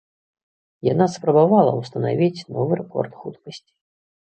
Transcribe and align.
Яна 0.93 1.05
спрабавала 1.17 1.71
ўстанавіць 1.83 2.45
новы 2.59 2.73
рэкорд 2.85 3.11
хуткасці. 3.23 3.73